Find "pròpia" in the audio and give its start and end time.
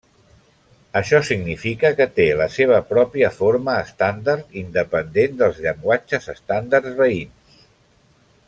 2.95-3.31